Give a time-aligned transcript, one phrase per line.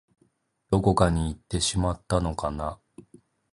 [0.71, 2.79] どこかにいってしまったのかな